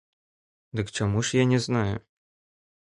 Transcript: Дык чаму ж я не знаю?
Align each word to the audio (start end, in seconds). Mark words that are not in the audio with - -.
Дык 0.79 0.87
чаму 0.97 1.19
ж 1.29 1.39
я 1.43 1.47
не 1.53 1.59
знаю? 1.69 1.95